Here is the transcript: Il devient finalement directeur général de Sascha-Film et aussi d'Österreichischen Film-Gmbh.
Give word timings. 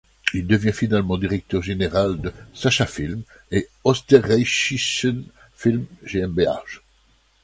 Il 0.33 0.47
devient 0.47 0.73
finalement 0.73 1.15
directeur 1.15 1.61
général 1.61 2.19
de 2.19 2.33
Sascha-Film 2.55 3.21
et 3.51 3.67
aussi 3.83 4.01
d'Österreichischen 4.09 5.25
Film-Gmbh. 5.53 6.49